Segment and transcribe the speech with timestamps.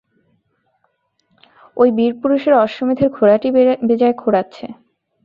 [1.77, 3.47] ঐ বীরপুরুষের অশ্বমেধের ঘোড়াটি
[3.87, 4.65] বেজায় খোঁড়াচ্ছে।